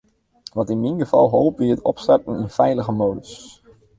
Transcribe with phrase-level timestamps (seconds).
[0.55, 3.31] Wat yn myn gefal holp, wie it opstarten yn feilige modus.